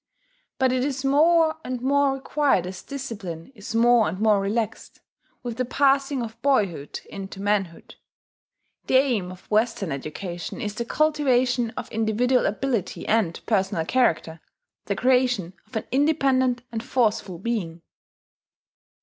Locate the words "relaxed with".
4.41-5.57